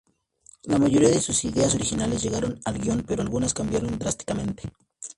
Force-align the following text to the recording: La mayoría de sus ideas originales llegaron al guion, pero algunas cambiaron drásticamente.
La 0.63 0.79
mayoría 0.79 1.09
de 1.09 1.21
sus 1.21 1.45
ideas 1.45 1.75
originales 1.75 2.23
llegaron 2.23 2.59
al 2.65 2.79
guion, 2.79 3.03
pero 3.07 3.21
algunas 3.21 3.53
cambiaron 3.53 3.99
drásticamente. 3.99 4.63